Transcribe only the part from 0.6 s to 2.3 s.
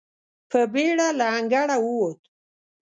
بېړه له انګړه ووت.